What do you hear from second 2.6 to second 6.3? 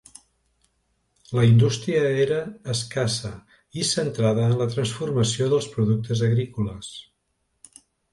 escassa i centrada en la transformació dels productes